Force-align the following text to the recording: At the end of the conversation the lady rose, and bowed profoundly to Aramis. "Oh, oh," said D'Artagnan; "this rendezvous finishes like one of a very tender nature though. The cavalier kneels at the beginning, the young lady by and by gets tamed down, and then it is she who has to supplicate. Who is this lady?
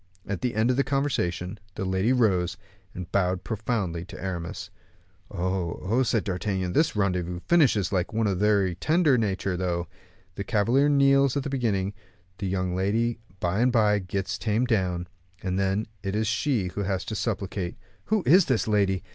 At 0.25 0.41
the 0.41 0.55
end 0.55 0.71
of 0.71 0.77
the 0.77 0.83
conversation 0.83 1.59
the 1.75 1.85
lady 1.85 2.11
rose, 2.11 2.57
and 2.95 3.11
bowed 3.11 3.43
profoundly 3.43 4.03
to 4.05 4.19
Aramis. 4.19 4.71
"Oh, 5.29 5.77
oh," 5.83 6.01
said 6.01 6.23
D'Artagnan; 6.23 6.73
"this 6.73 6.95
rendezvous 6.95 7.39
finishes 7.47 7.91
like 7.91 8.11
one 8.11 8.25
of 8.25 8.33
a 8.37 8.39
very 8.39 8.73
tender 8.73 9.15
nature 9.15 9.55
though. 9.55 9.85
The 10.33 10.43
cavalier 10.43 10.89
kneels 10.89 11.37
at 11.37 11.43
the 11.43 11.51
beginning, 11.51 11.93
the 12.39 12.47
young 12.47 12.75
lady 12.75 13.19
by 13.39 13.59
and 13.59 13.71
by 13.71 13.99
gets 13.99 14.39
tamed 14.39 14.69
down, 14.69 15.05
and 15.43 15.59
then 15.59 15.85
it 16.01 16.15
is 16.15 16.25
she 16.25 16.69
who 16.69 16.81
has 16.81 17.05
to 17.05 17.13
supplicate. 17.15 17.77
Who 18.05 18.23
is 18.25 18.45
this 18.45 18.67
lady? 18.67 19.03